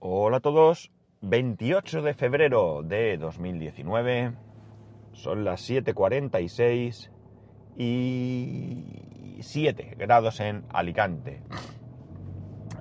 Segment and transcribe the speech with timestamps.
[0.00, 0.92] Hola a todos,
[1.22, 4.32] 28 de febrero de 2019,
[5.12, 7.10] son las 7.46
[7.76, 11.42] y 7 grados en Alicante.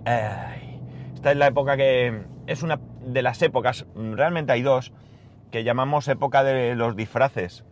[0.05, 4.93] Esta es la época que es una de las épocas, realmente hay dos,
[5.49, 7.65] que llamamos época de los disfraces.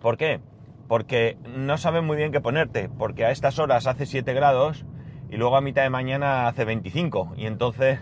[0.00, 0.40] ¿Por qué?
[0.88, 4.84] Porque no sabes muy bien qué ponerte, porque a estas horas hace 7 grados
[5.30, 7.98] y luego a mitad de mañana hace 25 y entonces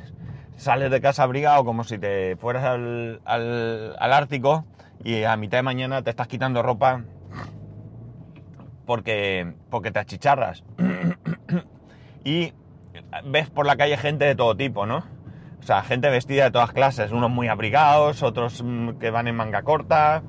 [0.57, 4.65] sales de casa abrigado como si te fueras al, al, Ártico
[5.05, 7.05] y a mitad de mañana te estás quitando ropa
[8.87, 10.63] porque, porque te achicharras.
[12.25, 12.53] y
[13.25, 15.05] ves por la calle gente de todo tipo, ¿no?
[15.59, 19.35] O sea, gente vestida de todas clases, unos muy abrigados, otros mm, que van en
[19.35, 20.23] manga corta,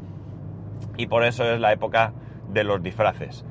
[0.98, 2.14] y por eso es la época
[2.50, 3.46] de los disfraces.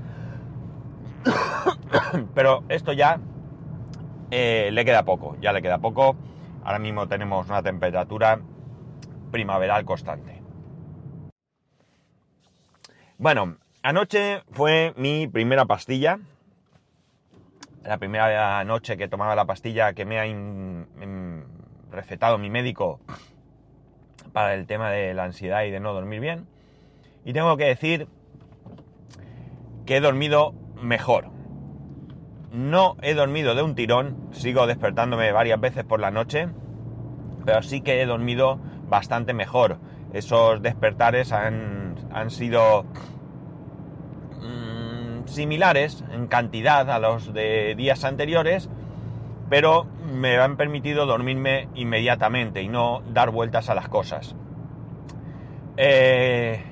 [2.35, 3.21] Pero esto ya
[4.31, 6.17] eh, le queda poco, ya le queda poco.
[6.65, 8.41] Ahora mismo tenemos una temperatura
[9.31, 10.43] primaveral constante.
[13.19, 16.19] Bueno, anoche fue mi primera pastilla.
[17.83, 21.45] La primera noche que tomaba la pastilla que me ha in,
[21.91, 23.01] recetado mi médico
[24.33, 26.47] para el tema de la ansiedad y de no dormir bien.
[27.25, 28.09] Y tengo que decir
[29.87, 31.36] que he dormido mejor.
[32.57, 36.49] No he dormido de un tirón, sigo despertándome varias veces por la noche,
[37.45, 39.77] pero sí que he dormido bastante mejor.
[40.15, 42.85] Esos despertares han, han sido
[44.41, 48.71] mmm, similares en cantidad a los de días anteriores,
[49.51, 54.35] pero me han permitido dormirme inmediatamente y no dar vueltas a las cosas.
[55.77, 56.65] Eh,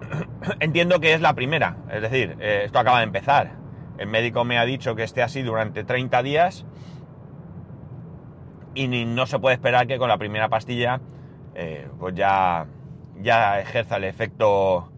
[0.60, 3.67] entiendo que es la primera, es decir, eh, esto acaba de empezar.
[3.98, 6.64] El médico me ha dicho que esté así durante 30 días
[8.74, 11.00] y no se puede esperar que con la primera pastilla
[11.54, 12.66] eh, pues ya,
[13.20, 14.92] ya ejerza el efecto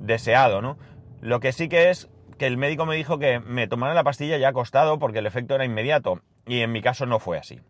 [0.00, 0.76] deseado, ¿no?
[1.22, 4.36] Lo que sí que es que el médico me dijo que me tomara la pastilla
[4.36, 7.60] ya acostado porque el efecto era inmediato y en mi caso no fue así.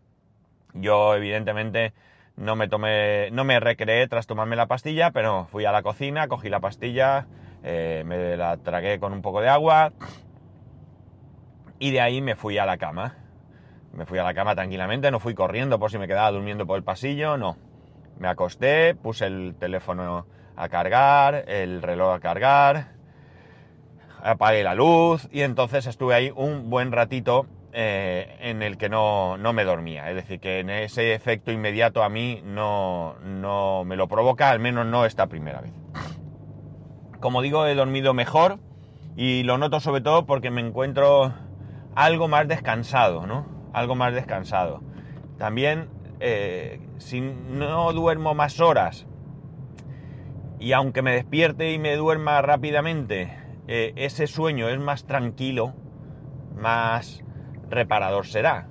[0.73, 1.93] Yo evidentemente
[2.35, 6.27] no me tomé, no me recreé tras tomarme la pastilla, pero fui a la cocina,
[6.27, 7.27] cogí la pastilla,
[7.63, 9.93] eh, me la tragué con un poco de agua
[11.79, 13.15] y de ahí me fui a la cama.
[13.93, 16.77] Me fui a la cama tranquilamente, no fui corriendo por si me quedaba durmiendo por
[16.77, 17.57] el pasillo, no.
[18.19, 20.25] Me acosté, puse el teléfono
[20.55, 22.91] a cargar, el reloj a cargar,
[24.21, 29.37] apagué la luz y entonces estuve ahí un buen ratito eh, en el que no,
[29.37, 30.09] no, me dormía.
[30.09, 34.59] Es decir, que en ese efecto inmediato a mí no, no me lo provoca, al
[34.59, 35.73] menos no esta primera vez.
[37.19, 38.59] Como digo, he dormido mejor
[39.17, 41.33] y lo noto sobre todo porque me encuentro
[41.95, 43.45] algo más descansado, ¿no?
[43.73, 44.81] Algo más descansado.
[45.37, 45.89] También,
[46.19, 49.07] eh, si no duermo más horas
[50.59, 53.33] y aunque me despierte y me duerma rápidamente,
[53.67, 55.73] eh, ese sueño es más tranquilo,
[56.55, 57.23] más
[57.69, 58.67] reparador será.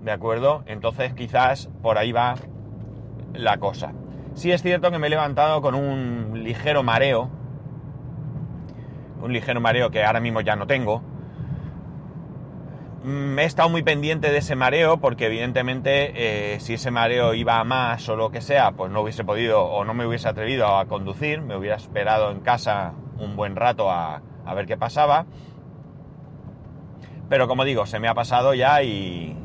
[0.00, 0.64] ¿De acuerdo?
[0.66, 2.34] Entonces quizás por ahí va
[3.34, 3.92] la cosa.
[4.34, 7.30] Sí es cierto que me he levantado con un ligero mareo.
[9.20, 11.02] Un ligero mareo que ahora mismo ya no tengo.
[13.04, 17.58] Me he estado muy pendiente de ese mareo porque evidentemente eh, si ese mareo iba
[17.58, 20.76] a más o lo que sea, pues no hubiese podido o no me hubiese atrevido
[20.76, 24.22] a conducir, me hubiera esperado en casa un buen rato a,
[24.54, 25.26] ver qué pasaba.
[27.28, 29.36] Pero como digo, se me ha pasado ya y,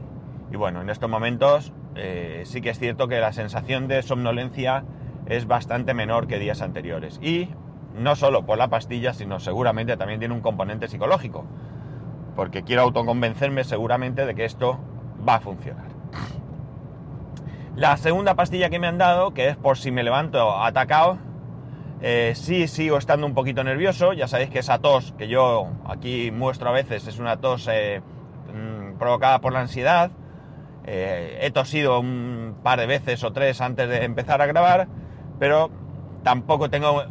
[0.51, 4.84] y bueno, en estos momentos eh, sí que es cierto que la sensación de somnolencia
[5.25, 7.19] es bastante menor que días anteriores.
[7.24, 7.50] Y
[7.95, 11.47] no solo por la pastilla, sino seguramente también tiene un componente psicológico.
[12.37, 14.79] Porque quiero autoconvencerme seguramente de que esto
[15.27, 15.87] va a funcionar.
[17.75, 21.17] La segunda pastilla que me han dado, que es por si me levanto atacado,
[21.99, 26.29] eh, sí sigo estando un poquito nervioso, ya sabéis que esa tos que yo aquí
[26.29, 28.01] muestro a veces es una tos eh,
[28.53, 30.11] mmm, provocada por la ansiedad.
[30.85, 34.88] Eh, he tosido un par de veces o tres antes de empezar a grabar,
[35.39, 35.71] pero
[36.23, 37.03] tampoco tengo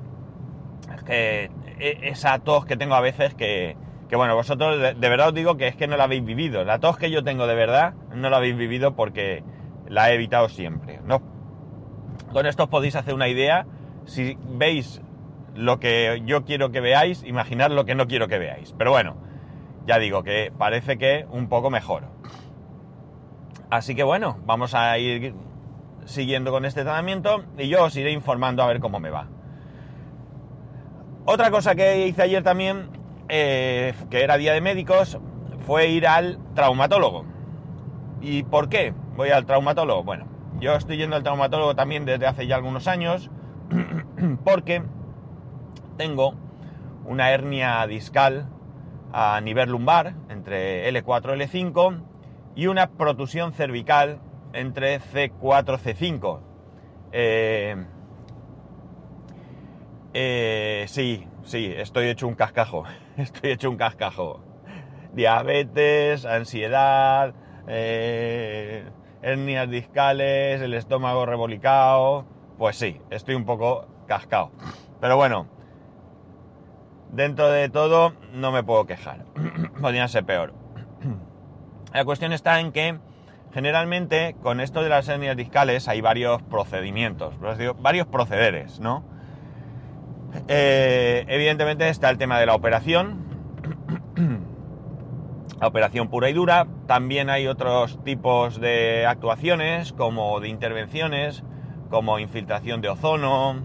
[1.08, 3.76] e, esa tos que tengo a veces que,
[4.08, 6.64] que bueno, vosotros de, verdad os digo que es que no la habéis vivido.
[6.64, 9.42] La tos que yo tengo de verdad no la habéis vivido porque
[9.88, 11.00] la he evitado siempre.
[11.04, 11.22] ¿no?
[12.32, 13.66] Con esto os podéis hacer una idea
[14.04, 15.00] si veis
[15.54, 18.74] lo que yo quiero que veáis, imaginad lo que no quiero que veáis.
[18.78, 19.16] Pero bueno,
[19.86, 22.04] ya digo que parece que un poco mejor.
[23.70, 25.34] Así que bueno, vamos a ir
[26.04, 29.28] siguiendo con este tratamiento y yo os iré informando a ver cómo me va.
[31.24, 32.88] Otra cosa que hice ayer también,
[33.28, 35.18] eh, que era día de médicos,
[35.66, 37.24] fue ir al traumatólogo.
[38.20, 38.94] ¿Y por qué?
[39.16, 40.04] voy al traumatólogo.
[40.04, 40.26] Bueno,
[40.60, 43.30] yo estoy yendo al traumatólogo también desde hace ya algunos años
[44.44, 44.82] porque
[45.96, 46.34] tengo
[47.06, 48.48] una hernia discal
[49.12, 52.02] a nivel lumbar entre L4 y L5
[52.54, 54.20] y una protusión cervical
[54.52, 56.40] entre C4 y C5.
[57.12, 57.86] Eh,
[60.12, 62.84] eh, sí, sí, estoy hecho un cascajo.
[63.18, 64.40] Estoy hecho un cascajo.
[65.12, 67.34] Diabetes, ansiedad,
[67.66, 68.84] eh,
[69.22, 72.26] hernias discales, el estómago revolicado.
[72.58, 74.50] Pues sí, estoy un poco cascado.
[75.00, 75.46] Pero bueno,
[77.10, 79.24] dentro de todo no me puedo quejar.
[79.80, 80.52] Podría ser peor.
[81.94, 82.98] La cuestión está en que
[83.54, 87.34] generalmente con esto de las hernias discales hay varios procedimientos,
[87.80, 89.15] varios procederes, ¿no?
[90.48, 93.24] Eh, evidentemente está el tema de la operación,
[95.60, 96.66] la operación pura y dura.
[96.86, 101.42] También hay otros tipos de actuaciones, como de intervenciones,
[101.90, 103.60] como infiltración de ozono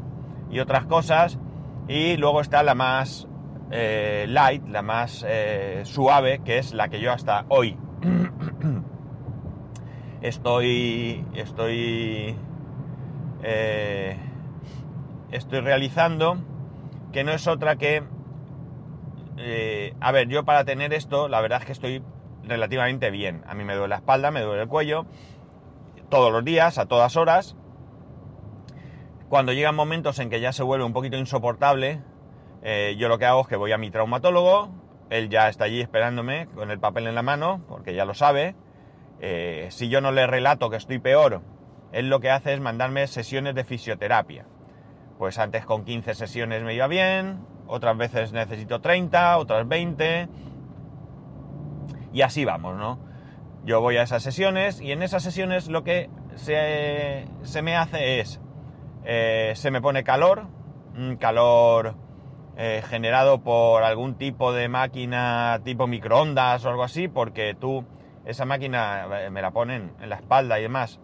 [0.49, 1.39] y otras cosas.
[1.87, 3.27] Y luego está la más
[3.71, 7.77] eh, light, la más eh, suave, que es la que yo hasta hoy
[10.21, 12.35] estoy, estoy,
[15.31, 16.37] estoy realizando,
[17.11, 18.03] que no es otra que,
[19.37, 22.03] eh, a ver, yo para tener esto, la verdad es que estoy
[22.43, 23.43] relativamente bien.
[23.47, 25.05] A mí me duele la espalda, me duele el cuello,
[26.09, 27.55] todos los días, a todas horas.
[29.29, 32.01] Cuando llegan momentos en que ya se vuelve un poquito insoportable,
[32.63, 34.69] eh, yo lo que hago es que voy a mi traumatólogo,
[35.09, 38.55] él ya está allí esperándome con el papel en la mano, porque ya lo sabe,
[39.19, 41.41] eh, si yo no le relato que estoy peor,
[41.91, 44.45] él lo que hace es mandarme sesiones de fisioterapia.
[45.21, 50.27] Pues antes con 15 sesiones me iba bien, otras veces necesito 30, otras 20.
[52.11, 52.97] Y así vamos, ¿no?
[53.63, 58.41] Yo voy a esas sesiones y en esas sesiones lo que se, me hace es,
[59.03, 60.47] eh, se me pone calor,
[61.19, 61.93] calor
[62.57, 67.85] eh, generado por algún tipo de máquina tipo microondas o algo así, porque tú
[68.25, 70.99] esa máquina eh, me la ponen en la espalda y demás.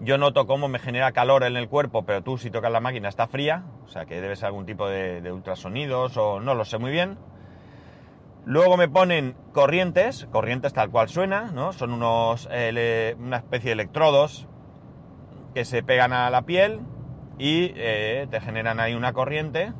[0.00, 3.08] Yo noto cómo me genera calor en el cuerpo, pero tú si tocas la máquina
[3.08, 6.76] está fría, o sea que debe ser algún tipo de, ultrasonidos o no lo sé
[6.76, 7.16] muy bien.
[8.44, 11.72] Luego me ponen corrientes, corrientes tal cual suena, ¿no?
[11.72, 14.46] Son unos, eh, una especie de electrodos
[15.54, 16.80] que se pegan a la piel
[17.38, 19.72] y eh, te generan ahí una corriente.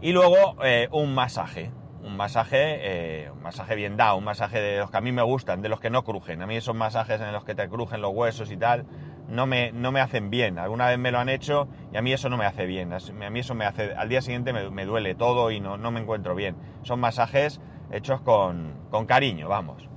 [0.00, 0.56] Y luego
[0.92, 1.72] un masaje
[2.06, 5.22] un masaje, eh, un masaje bien dado, un masaje de los que a mí me
[5.22, 6.40] gustan, de los que no crujen.
[6.40, 8.86] A mí esos masajes en los que te crujen los huesos y tal,
[9.28, 10.58] no me, no me hacen bien.
[10.58, 12.92] Alguna vez me lo han hecho y a mí eso no me hace bien.
[12.92, 16.00] A mí eso me hace, al día siguiente me, duele todo y no, no, me
[16.00, 16.56] encuentro bien.
[16.82, 17.60] Son masajes
[17.90, 19.88] hechos con, con cariño, vamos.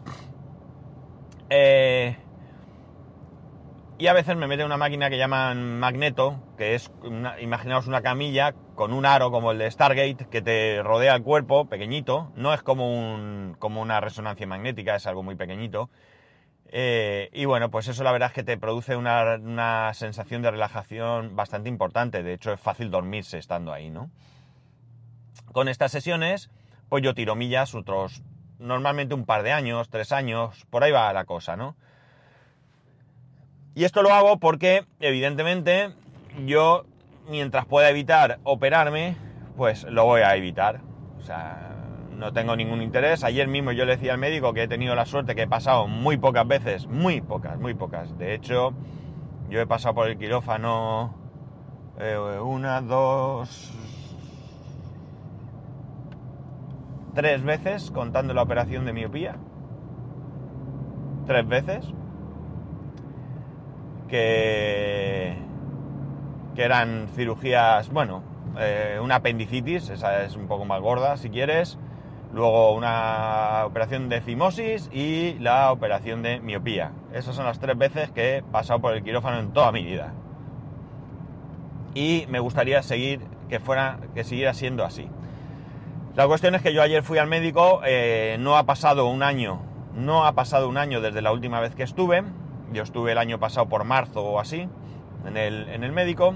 [1.51, 2.17] Eh,
[3.99, 6.89] y a veces me mete una máquina que llaman magneto, que es,
[7.41, 11.65] imaginaos una camilla con un aro como el de Stargate que te rodea el cuerpo,
[11.65, 12.31] pequeñito.
[12.35, 15.89] No es como, un, como una resonancia magnética, es algo muy pequeñito.
[16.67, 20.51] Eh, y bueno, pues eso la verdad es que te produce una, una, sensación de
[20.51, 22.23] relajación bastante importante.
[22.23, 24.09] De hecho, es fácil dormirse estando ahí, ¿no?
[25.51, 26.49] Con estas sesiones,
[26.87, 28.23] pues yo tiro millas otros,
[28.59, 31.75] normalmente un par de años, tres años, por ahí va la cosa, ¿no?
[33.79, 35.91] Y esto lo hago porque, evidentemente,
[36.45, 36.83] yo,
[37.29, 39.15] mientras pueda evitar operarme,
[39.55, 40.81] pues lo voy a evitar.
[41.17, 41.77] O sea,
[42.11, 43.23] no tengo ningún interés.
[43.23, 45.87] Ayer mismo yo le decía al médico que he tenido la suerte que he pasado
[45.87, 48.17] muy pocas veces, muy pocas, muy pocas.
[48.17, 48.73] De hecho,
[49.49, 51.15] yo he pasado por el quirófano
[52.01, 53.71] eh, una, dos,
[57.15, 59.37] tres veces, contando la operación de miopía.
[61.25, 61.93] Tres veces
[64.09, 65.37] que,
[66.57, 68.21] eran cirugías, bueno,
[68.59, 71.77] eh, una apendicitis, esa es un poco más gorda si quieres,
[72.33, 76.91] luego una operación de fimosis y la operación de miopía.
[77.13, 80.13] Esas son las tres veces que he pasado por el quirófano en toda mi vida.
[81.95, 85.07] Y me gustaría seguir, que fuera, que siguiera siendo así.
[86.15, 89.61] La cuestión es que yo ayer fui al médico, eh, no ha pasado un año,
[89.95, 92.23] no ha pasado un año desde la última vez que estuve,
[92.71, 94.67] yo estuve el año pasado por marzo o así
[95.25, 96.33] en el, médico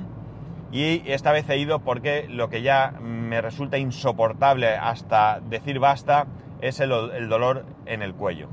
[0.72, 6.28] y esta vez he ido porque lo que ya me resulta insoportable hasta decir basta
[6.62, 8.50] es el, dolor en el cuello.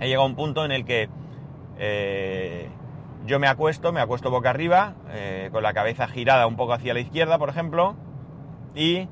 [0.00, 1.08] He llegado a un punto en el que
[1.78, 2.68] eh,
[3.26, 6.94] yo me acuesto, me acuesto boca arriba, eh, con la cabeza girada un poco hacia
[6.94, 7.96] la izquierda, por ejemplo,
[8.74, 9.08] y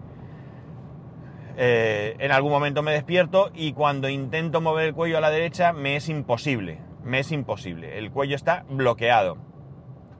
[1.60, 5.72] eh, en algún momento me despierto y cuando intento mover el cuello a la derecha
[5.72, 7.98] me es imposible, me es imposible.
[7.98, 9.36] El cuello está bloqueado.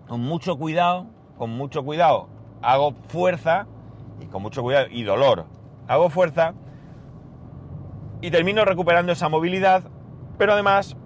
[0.07, 1.07] Con mucho cuidado,
[1.37, 2.29] con mucho cuidado,
[2.63, 3.67] hago fuerza
[4.21, 5.47] y con mucho cuidado y dolor.
[5.87, 6.55] Hago fuerza
[8.21, 9.85] y termino recuperando esa movilidad,
[10.39, 10.97] pero además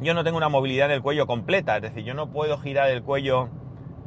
[0.00, 2.90] yo no tengo una movilidad en el cuello completa, es decir, yo no puedo girar
[2.90, 3.48] el cuello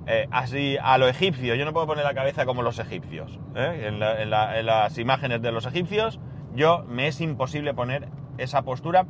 [0.05, 3.39] eh, así a lo egipcio, yo no puedo poner la cabeza como los egipcios.
[3.55, 3.85] ¿eh?
[3.87, 6.19] En, las imágenes de los egipcios,
[6.55, 9.05] yo me es imposible poner esa postura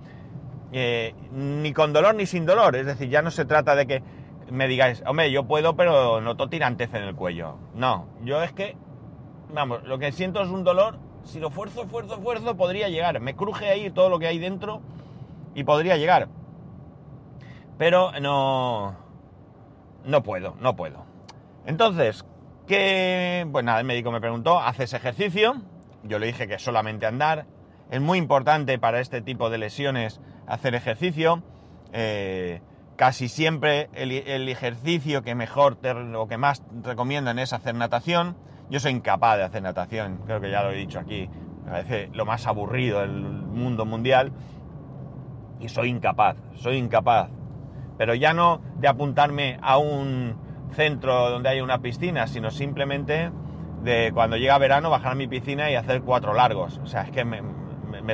[0.73, 4.03] eh, ni con dolor ni sin dolor, es decir, ya no se trata de que
[4.51, 7.57] me digáis, hombre, yo puedo, pero noto tirantez en el cuello.
[7.75, 8.75] No, yo es que,
[9.53, 13.19] vamos, lo que siento es un dolor, si lo fuerzo, fuerzo, fuerzo, podría llegar.
[13.19, 14.81] Me cruje ahí todo lo que hay dentro
[15.55, 16.27] y podría llegar.
[17.77, 18.95] Pero no,
[20.05, 21.05] no puedo, no puedo.
[21.65, 22.25] Entonces,
[22.67, 25.55] que, pues nada, el médico me preguntó, ¿haces ejercicio?
[26.03, 27.45] Yo le dije que solamente andar.
[27.93, 31.43] Es muy importante para este tipo de lesiones hacer ejercicio.
[31.91, 32.59] Eh,
[32.95, 35.77] casi siempre el, ejercicio que mejor
[36.15, 38.35] o que más recomiendan es hacer natación.
[38.71, 41.29] Yo soy incapaz de hacer natación, creo que ya lo he dicho aquí.
[41.65, 44.31] Me parece lo más aburrido del mundo mundial.
[45.59, 47.29] Y soy incapaz, soy incapaz.
[47.99, 50.35] Pero ya no de apuntarme a un
[50.71, 53.29] centro donde haya una piscina, sino simplemente
[53.83, 56.79] de cuando llega verano bajar a mi piscina y hacer cuatro largos.
[56.79, 57.23] O sea, es que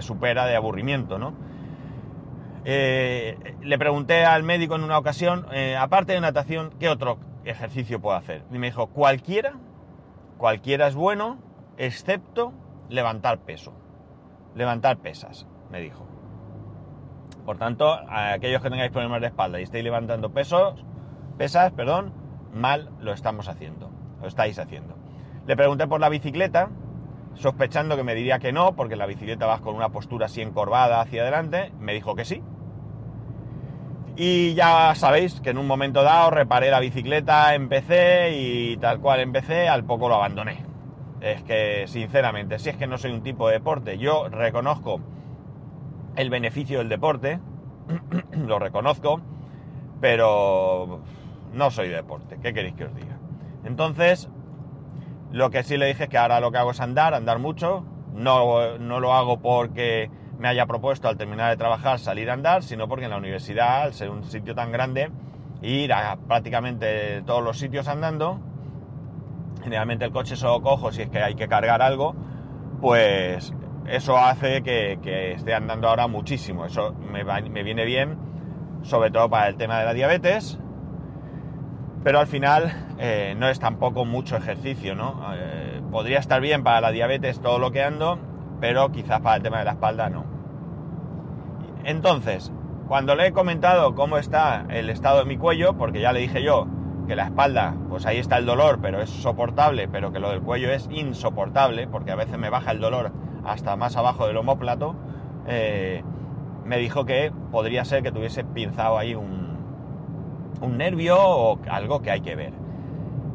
[0.01, 1.34] supera de aburrimiento, ¿no?
[2.65, 8.00] Eh, le pregunté al médico en una ocasión, eh, aparte de natación, ¿qué otro ejercicio
[8.00, 8.43] puedo hacer?
[8.51, 9.53] Y me dijo, cualquiera,
[10.38, 11.39] cualquiera es bueno,
[11.77, 12.53] excepto
[12.89, 13.74] levantar peso.
[14.55, 16.08] Levantar pesas, me dijo.
[17.46, 20.86] Por tanto, aquellos que tengáis problemas de espalda y estéis levantando pesos,
[21.38, 22.13] pesas, perdón,
[22.53, 23.89] mal lo estamos haciendo,
[24.22, 24.96] lo estáis haciendo.
[25.48, 26.69] Le pregunté por la bicicleta,
[27.39, 31.01] sospechando que me diría que no, porque la bicicleta vas con una postura así encorvada
[31.01, 32.43] hacia adelante, me dijo que sí.
[34.17, 39.22] Y ya sabéis que en un momento dado reparé la bicicleta, empecé y tal cual
[39.22, 40.65] empecé, al poco lo abandoné.
[41.22, 45.00] Es que, sinceramente, si es que no soy un tipo de deporte, yo reconozco
[46.17, 47.39] el beneficio del deporte,
[48.34, 49.22] lo reconozco,
[50.01, 51.01] pero
[51.53, 52.38] no soy deporte.
[52.41, 53.17] ¿Qué queréis que os diga?
[53.63, 54.29] Entonces,
[55.31, 57.86] lo que sí le dije es que ahora lo que hago es andar, andar mucho.
[58.13, 60.09] No, no lo hago porque
[60.39, 63.83] me haya propuesto al terminar de trabajar salir a andar, sino porque en la universidad,
[63.83, 65.12] al ser un sitio tan grande,
[65.62, 68.39] ir a prácticamente todos los sitios andando,
[69.63, 72.15] generalmente el coche solo cojo si es que hay que cargar algo,
[72.81, 73.53] pues
[73.88, 76.65] eso hace que, esté andando ahora muchísimo.
[76.65, 78.17] Eso me, me viene bien,
[78.81, 80.59] sobre todo para el tema de la diabetes,
[82.03, 85.22] pero al final eh, no es tampoco mucho ejercicio, ¿no?
[85.34, 88.20] Eh, podría estar bien para la diabetes todo lo que ando,
[88.60, 90.25] pero quizás para el tema de la espalda no.
[91.84, 92.51] Entonces,
[92.88, 96.41] cuando le he comentado cómo está el estado de mi cuello, porque ya le dije
[96.41, 96.68] yo
[97.08, 100.41] que la espalda, pues ahí está el dolor, pero es soportable, pero que lo del
[100.41, 103.12] cuello es insoportable, porque a veces me baja el dolor
[103.44, 104.96] hasta más abajo del homóplato,
[105.48, 106.03] eh,
[106.65, 109.49] me dijo que podría ser que tuviese pinzado ahí un,
[110.62, 112.54] un nervio o algo que hay que ver.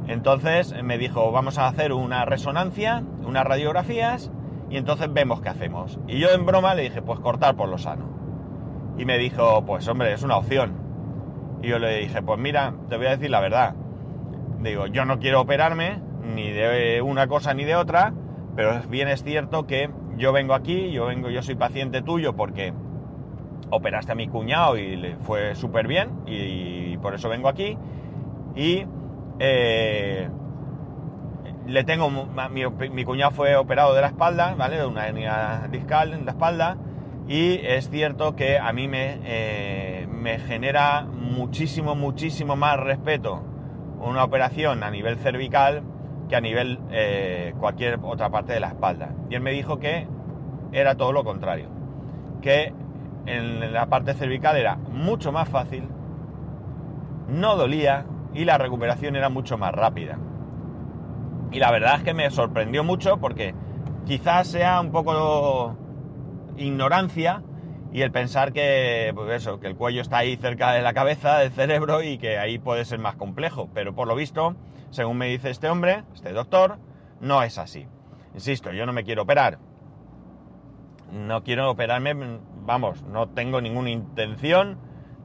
[0.06, 4.30] Entonces me dijo, vamos a hacer una resonancia, unas radiografías,
[4.70, 5.98] y entonces vemos qué hacemos.
[6.06, 8.04] Y yo en broma le dije, pues cortar por lo sano.
[8.98, 10.74] Y me dijo, pues hombre, es una opción.
[11.62, 13.74] Y yo le dije, pues mira, te voy a decir la verdad.
[14.60, 16.00] Digo, yo no quiero operarme,
[16.34, 18.12] ni de una cosa ni de otra,
[18.56, 22.72] pero bien es cierto que yo vengo aquí, yo vengo, yo soy paciente tuyo porque
[23.70, 27.76] operaste a mi cuñado y le fue súper bien y, por eso vengo aquí.
[28.56, 28.86] Y
[29.38, 30.26] eh,
[31.66, 34.78] le tengo, mi, cuñado fue operado de la espalda, ¿vale?
[34.78, 36.78] De una hernia discal en la espalda
[37.28, 43.42] y es cierto que a mí me, eh, me genera muchísimo, muchísimo más respeto
[44.00, 45.82] una operación a nivel cervical
[46.30, 49.10] que a nivel eh, cualquier otra parte de la espalda.
[49.28, 50.08] Y él me dijo que
[50.72, 51.68] era todo lo contrario,
[52.40, 52.72] que
[53.26, 55.86] en la parte cervical era mucho más fácil,
[57.28, 60.18] no dolía y la recuperación era mucho más rápida.
[61.50, 63.54] Y la verdad es que me sorprendió mucho porque
[64.06, 65.76] quizás sea un poco
[66.56, 67.42] ignorancia
[67.92, 71.38] y el pensar que, pues eso, que el cuello está ahí cerca de la cabeza,
[71.38, 73.68] del cerebro y que ahí puede ser más complejo.
[73.72, 74.56] Pero por lo visto,
[74.90, 76.78] según me dice este hombre, este doctor,
[77.20, 77.86] no es así.
[78.34, 79.58] Insisto, yo no me quiero operar.
[81.12, 84.78] No quiero operarme vamos, no tengo ninguna intención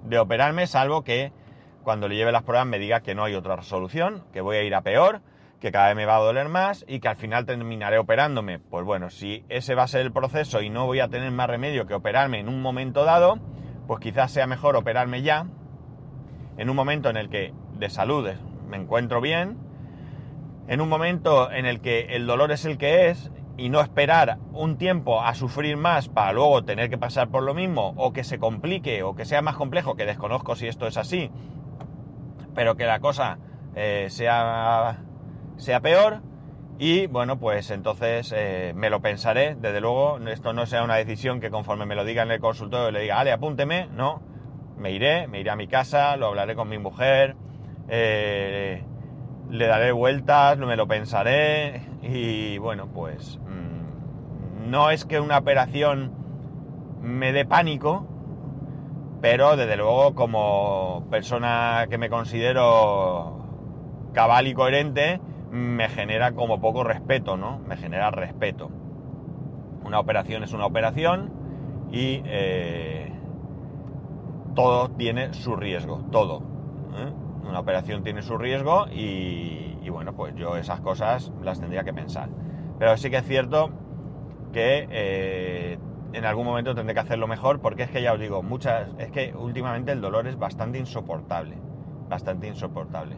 [0.03, 1.31] de operarme, salvo que
[1.83, 4.63] cuando le lleve las pruebas me diga que no hay otra resolución, que voy a
[4.63, 5.21] ir a peor,
[5.59, 8.59] que cada vez me va a doler más y que al final terminaré operándome.
[8.59, 11.47] Pues bueno, si ese va a ser el proceso y no voy a tener más
[11.47, 13.39] remedio que operarme en un momento dado,
[13.87, 15.47] pues quizás sea mejor operarme ya,
[16.57, 18.29] en un momento en el que de salud
[18.67, 19.57] me encuentro bien,
[20.67, 24.37] en un momento en el que el dolor es el que es y no esperar
[24.53, 28.23] un tiempo a sufrir más para luego tener que pasar por lo mismo o que
[28.23, 31.31] se complique o que sea más complejo, que desconozco si esto es así,
[32.59, 33.37] pero que la cosa
[33.73, 34.97] eh, sea,
[35.55, 36.21] sea peor.
[36.77, 41.39] Y bueno, pues entonces eh, me lo pensaré, desde luego, esto no sea una decisión
[41.39, 44.21] que conforme me lo diga en el consultorio le diga, vale, apúnteme, no,
[44.77, 47.37] me iré, me iré a mi casa, lo hablaré con mi mujer,
[47.87, 48.83] eh,
[49.49, 51.83] le daré vueltas, me lo pensaré.
[52.01, 56.11] Y bueno, pues mm, no es que una operación
[57.01, 58.05] me dé pánico,
[59.21, 63.39] pero desde luego como persona que me considero
[64.13, 65.19] cabal y coherente,
[65.51, 67.59] me genera como poco respeto, ¿no?
[67.67, 68.69] Me genera respeto.
[69.83, 71.31] Una operación es una operación
[71.91, 73.11] y eh,
[74.55, 76.41] todo tiene su riesgo, todo.
[76.95, 77.11] ¿eh?
[77.47, 82.29] Una operación tiene su riesgo y, bueno, pues yo esas cosas las tendría que pensar.
[82.77, 83.71] Pero sí que es cierto
[84.53, 85.79] que eh,
[86.13, 89.11] en algún momento tendré que hacerlo mejor porque es que ya os digo, muchas, es
[89.11, 91.57] que últimamente el dolor es bastante insoportable,
[92.09, 93.15] bastante insoportable.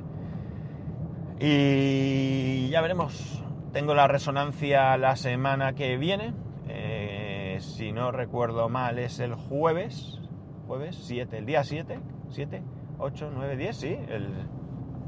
[1.40, 3.44] Y ya veremos.
[3.72, 6.34] Tengo la resonancia la semana que viene.
[6.68, 10.20] Eh, si no recuerdo mal, es el jueves.
[10.68, 12.00] Jueves 7, el día 7.
[12.30, 12.64] 7,
[13.00, 13.98] 8, 9, 10, sí.
[14.10, 14.28] El,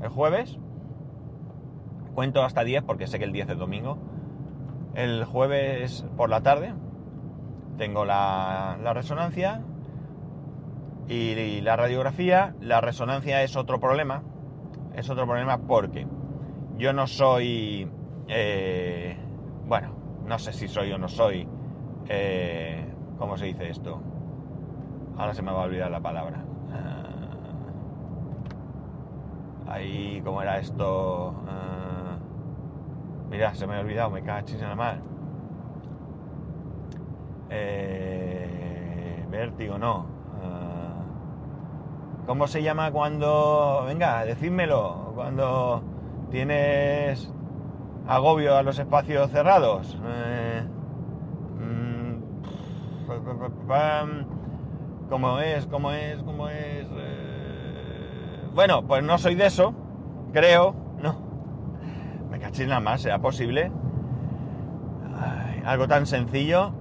[0.01, 0.57] el jueves.
[2.15, 3.99] Cuento hasta 10 porque sé que el 10 es domingo.
[4.95, 6.73] El jueves por la tarde
[7.77, 9.62] tengo la, resonancia
[11.08, 12.56] y, la radiografía.
[12.62, 14.24] La resonancia es otro problema.
[14.96, 16.06] Es otro problema porque
[16.77, 17.89] yo no soy,
[18.27, 19.18] eh,
[19.65, 21.48] bueno, no sé si soy o no soy,
[22.08, 22.86] eh,
[23.18, 24.01] ¿cómo se dice esto?
[25.18, 26.44] Ahora se me va a olvidar la palabra.
[29.66, 31.29] Uh, ahí, ¿cómo era esto?
[31.31, 35.12] Uh, mira, se me ha olvidado, me cachis en la mal.
[37.55, 40.07] Eh, vértigo, no.
[40.42, 43.83] Uh, ¿Cómo se llama cuando...
[43.85, 45.11] Venga, decídmelo.
[45.13, 45.83] Cuando
[46.31, 47.31] tienes
[48.07, 49.96] agobio a los espacios cerrados.
[50.03, 50.63] Eh,
[51.59, 52.16] mm,
[55.09, 55.68] ¿Cómo es?
[55.68, 56.24] ¿Cómo es?
[56.24, 56.87] ¿Cómo es?
[56.92, 59.74] Eh, bueno, pues no soy de eso,
[60.31, 61.16] creo, no.
[62.31, 63.72] Me cachis nada más, ¿será posible?
[65.66, 66.72] algo tan sencillo.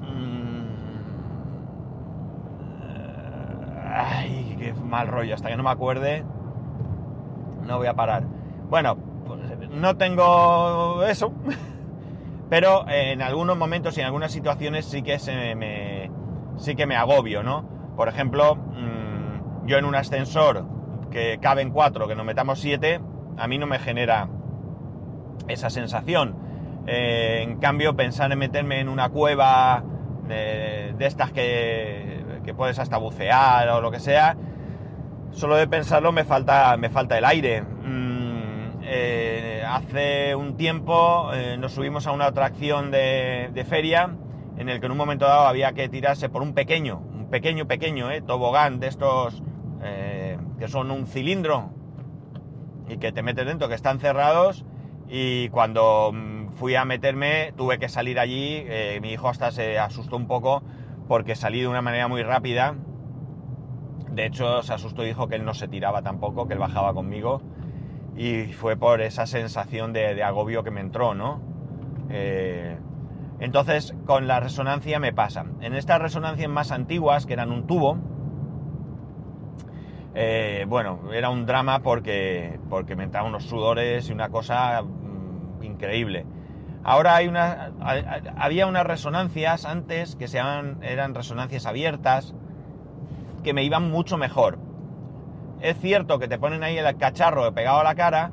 [0.00, 0.66] Mm,
[3.94, 6.22] ay, qué mal rollo, hasta que no me acuerde,
[7.66, 8.24] no voy a parar.
[8.68, 11.32] Bueno, pues, no tengo eso,
[12.50, 16.10] pero en algunos momentos y en algunas situaciones sí que, se me,
[16.58, 17.66] sí que me agobio, ¿no?
[17.96, 20.66] Por ejemplo, mm, yo en un ascensor
[21.10, 23.00] que caben cuatro, que nos metamos siete,
[23.38, 24.28] a mí no me genera
[25.48, 26.36] esa sensación.
[26.86, 29.84] Eh, en cambio, pensar en meterme en una cueva
[30.28, 34.36] de, estas que, que, puedes hasta bucear o lo que sea,
[35.32, 37.62] solo de pensarlo me falta, me falta el aire.
[37.62, 44.16] Mm, eh, hace un tiempo eh, nos subimos a una atracción de, feria
[44.56, 47.66] en el que en un momento dado había que tirarse por un pequeño, un pequeño,
[47.66, 49.42] pequeño, eh, tobogán de estos
[50.60, 51.70] que son un cilindro
[52.88, 54.64] y que te metes dentro, que están cerrados
[55.08, 58.64] y cuando mm, fui a meterme tuve que salir allí,
[59.00, 60.62] mi hijo hasta se asustó un poco
[61.08, 62.76] porque salí de una manera muy rápida.
[64.12, 66.92] De hecho, se asustó y dijo que él no se tiraba tampoco, que él bajaba
[66.92, 67.40] conmigo
[68.16, 71.40] y fue por esa sensación de, agobio que me entró, ¿no?
[72.10, 72.76] Eh,
[73.40, 75.46] entonces, con la resonancia me pasa.
[75.60, 77.98] En estas resonancias más antiguas, que eran un tubo,
[80.14, 85.62] eh, bueno, era un drama porque, porque me entraban unos sudores y una cosa mm,
[85.64, 86.26] increíble.
[86.84, 87.72] Ahora hay una,
[88.36, 92.34] había unas resonancias antes que se llaman, eran resonancias abiertas,
[93.42, 94.58] que me iban mucho mejor.
[95.60, 98.32] Es cierto que te ponen ahí el cacharro pegado a la cara,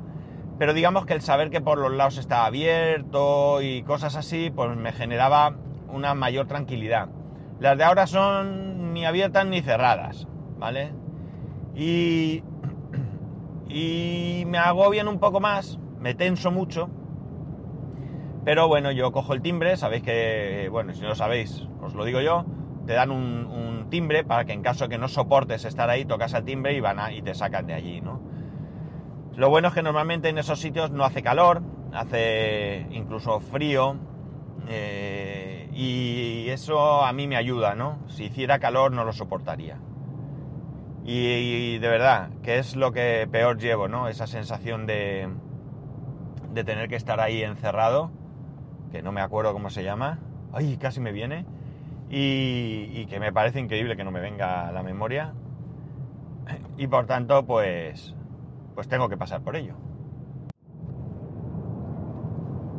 [0.58, 4.76] pero digamos que el saber que por los lados estaba abierto y cosas así, pues
[4.76, 5.54] me generaba
[5.88, 7.08] una mayor tranquilidad.
[7.60, 10.26] Las de ahora son ni abiertas ni cerradas,
[10.58, 10.92] ¿vale?
[11.74, 12.42] Y,
[13.68, 16.90] y me agobian un poco más, me tenso mucho,
[18.44, 22.04] pero bueno, yo cojo el timbre, sabéis que, bueno, si no lo sabéis, os lo
[22.04, 22.44] digo yo,
[22.90, 26.44] te dan un, timbre para que en caso que no soportes estar ahí, tocas al
[26.44, 28.20] timbre y van y te sacan de allí, ¿no?
[29.36, 33.96] Lo bueno es que normalmente en esos sitios no hace calor, hace incluso frío,
[34.68, 38.00] eh, y eso a mí me ayuda, ¿no?
[38.08, 39.78] Si hiciera calor no lo soportaría.
[41.04, 44.08] Y, de verdad, que es lo que peor llevo, ¿no?
[44.08, 45.28] Esa sensación de,
[46.52, 48.10] de tener que estar ahí encerrado,
[48.90, 50.18] que no me acuerdo cómo se llama.
[50.52, 51.46] Ay, casi me viene.
[52.10, 55.32] Y, y, que me parece increíble que no me venga a la memoria.
[56.76, 58.14] Y por tanto, pues,
[58.74, 59.74] pues tengo que pasar por ello.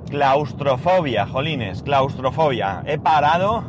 [0.10, 2.84] Claustrofobia, jolines, claustrofobia.
[2.86, 3.64] He parado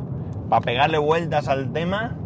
[0.48, 2.16] para pegarle vueltas al tema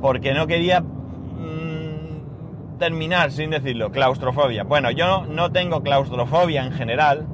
[0.00, 3.90] porque no quería mmm, terminar sin decirlo.
[3.90, 4.64] Claustrofobia.
[4.64, 7.26] Bueno, yo no tengo claustrofobia en general,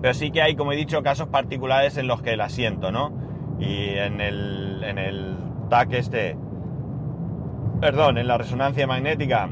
[0.00, 3.21] pero sí que hay, como he dicho, casos particulares en los que la siento, ¿no?
[3.62, 5.36] Y en el, en el
[5.70, 6.36] TAC este,
[7.80, 9.48] perdón, en la resonancia magnética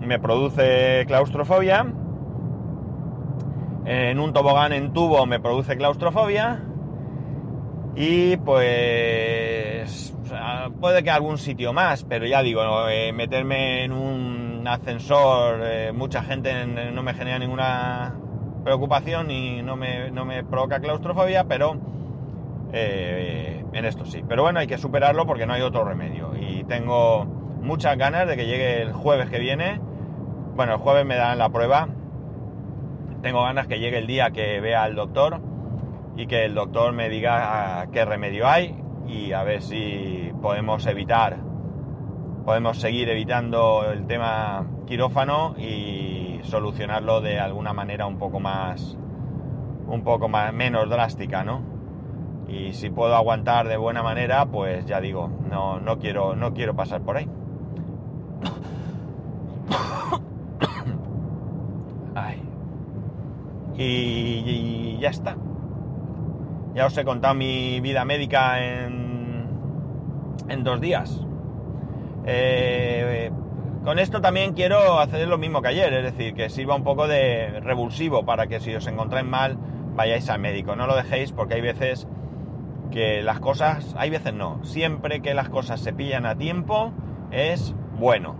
[0.00, 1.86] me produce claustrofobia.
[3.86, 6.62] En un tobogán en tubo me produce claustrofobia.
[7.96, 10.14] Y pues
[10.80, 16.22] puede que algún sitio más, pero ya digo, eh, meterme en un ascensor, eh, mucha
[16.22, 18.14] gente no me genera ninguna
[18.64, 21.76] preocupación y no me, no me provoca claustrofobia, pero
[22.74, 24.22] eh, en esto sí.
[24.28, 28.36] Pero bueno, hay que superarlo porque no hay otro remedio y tengo muchas ganas de
[28.36, 29.80] que llegue el jueves que viene.
[30.56, 31.88] Bueno, el jueves me dan la prueba
[33.24, 35.40] tengo ganas que llegue el día que vea al doctor
[36.14, 38.76] y que el doctor me diga qué remedio hay
[39.08, 41.38] y a ver si podemos evitar,
[42.44, 48.98] podemos seguir evitando el tema quirófano y solucionarlo de alguna manera un poco más,
[49.86, 51.62] un poco más, menos drástica, ¿no?
[52.48, 56.74] Y si puedo aguantar de buena manera, pues ya digo, no, no quiero, no quiero
[56.74, 57.28] pasar por ahí.
[63.76, 65.36] y, ya está.
[66.74, 69.46] Ya os he contado mi vida médica en,
[70.48, 71.20] en dos días.
[72.26, 73.30] Eh,
[73.84, 77.06] con esto también quiero hacer lo mismo que ayer, es decir, que sirva un poco
[77.06, 79.58] de revulsivo para que si os encontráis mal
[79.94, 80.74] vayáis al médico.
[80.74, 82.08] No lo dejéis porque hay veces
[82.94, 86.92] que las cosas, hay veces no, siempre que las cosas se pillan a tiempo
[87.32, 88.36] es bueno.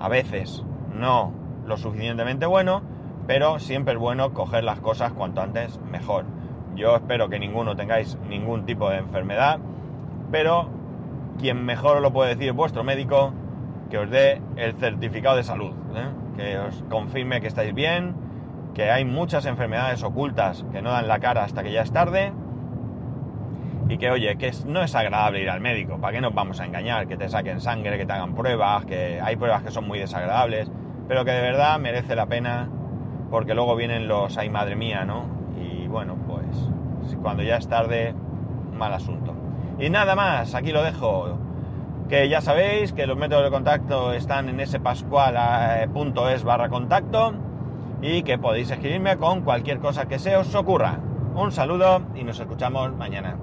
[0.00, 1.32] A veces no
[1.64, 2.82] lo suficientemente bueno,
[3.28, 6.24] pero siempre es bueno coger las cosas cuanto antes mejor.
[6.74, 9.60] Yo espero que ninguno tengáis ningún tipo de enfermedad,
[10.32, 10.68] pero
[11.38, 13.32] quien mejor lo puede decir es vuestro médico,
[13.90, 16.08] que os dé el certificado de salud, ¿eh?
[16.36, 18.16] que os confirme que estáis bien,
[18.74, 22.32] que hay muchas enfermedades ocultas que no dan la cara hasta que ya es tarde,
[23.94, 26.66] y que oye, que no es agradable ir al médico, ¿para qué nos vamos a
[26.66, 27.06] engañar?
[27.06, 30.68] Que te saquen sangre, que te hagan pruebas, que hay pruebas que son muy desagradables,
[31.06, 32.68] pero que de verdad merece la pena
[33.30, 35.26] porque luego vienen los ay madre mía, ¿no?
[35.56, 38.14] Y bueno, pues cuando ya es tarde,
[38.72, 39.32] mal asunto.
[39.78, 41.38] Y nada más, aquí lo dejo.
[42.08, 47.34] Que ya sabéis que los métodos de contacto están en ese pascual.es barra contacto
[48.02, 50.98] y que podéis escribirme con cualquier cosa que se os ocurra.
[51.36, 53.38] Un saludo y nos escuchamos mañana.